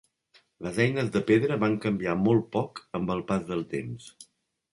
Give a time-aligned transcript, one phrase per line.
[0.67, 4.11] Les eines de pedra van canviar molt poc amb el pas del temps.